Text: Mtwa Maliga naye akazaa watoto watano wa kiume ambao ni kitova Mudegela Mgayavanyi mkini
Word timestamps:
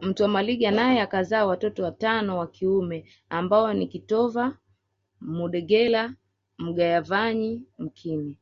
Mtwa 0.00 0.28
Maliga 0.28 0.70
naye 0.70 1.00
akazaa 1.00 1.46
watoto 1.46 1.82
watano 1.84 2.38
wa 2.38 2.46
kiume 2.46 3.04
ambao 3.30 3.72
ni 3.74 3.86
kitova 3.86 4.58
Mudegela 5.20 6.14
Mgayavanyi 6.58 7.62
mkini 7.78 8.36